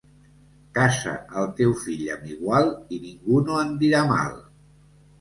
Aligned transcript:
Casa 0.77 1.13
el 1.41 1.51
teu 1.61 1.77
fill 1.83 2.03
amb 2.15 2.33
igual 2.33 2.75
i 2.99 3.03
ningú 3.07 3.45
no 3.47 3.63
en 3.69 3.81
dirà 3.87 4.05
mal. 4.17 4.39